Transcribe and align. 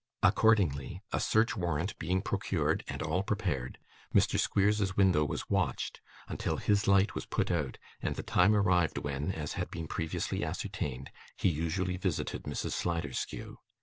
Accordingly, 0.23 1.03
a 1.13 1.19
search 1.19 1.55
warrant 1.55 1.95
being 1.99 2.23
procured, 2.23 2.83
and 2.87 3.03
all 3.03 3.21
prepared, 3.21 3.77
Mr 4.15 4.39
Squeers's 4.39 4.97
window 4.97 5.23
was 5.23 5.47
watched, 5.47 6.01
until 6.27 6.57
his 6.57 6.87
light 6.87 7.13
was 7.13 7.27
put 7.27 7.51
out, 7.51 7.77
and 8.01 8.15
the 8.15 8.23
time 8.23 8.55
arrived 8.55 8.97
when, 8.97 9.31
as 9.31 9.53
had 9.53 9.69
been 9.69 9.85
previously 9.87 10.43
ascertained, 10.43 11.11
he 11.37 11.49
usually 11.49 11.97
visited 11.97 12.45
Mrs. 12.45 12.71
Sliderskew. 12.71 13.57